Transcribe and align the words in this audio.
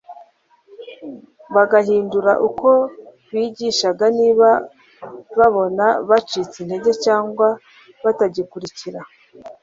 bagahindura 1.55 2.31
uko 2.47 2.69
bigishaga 3.31 4.05
niba 4.19 4.49
babona 5.37 5.85
bacitse 6.09 6.55
intege 6.63 6.91
cyangwa 7.05 7.47
batagikurikira 8.03 8.99